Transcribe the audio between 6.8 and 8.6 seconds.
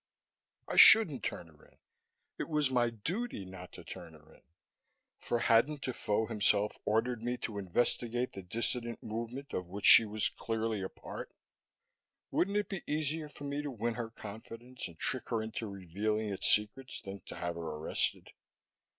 ordered me to investigate the